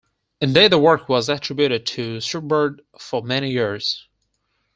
[0.41, 4.07] Indeed the work was attributed to Schubert for many years.